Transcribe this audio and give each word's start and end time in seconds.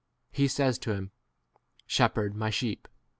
He 0.31 0.47
says 0.47 0.79
to 0.79 0.89
!7 0.89 0.97
him, 0.97 1.11
Shepherd 1.85 2.35
my 2.35 2.49
sheep. 2.49 2.87